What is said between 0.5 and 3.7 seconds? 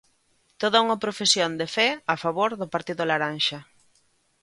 Toda unha profesión de fe a favor do partido laranxa.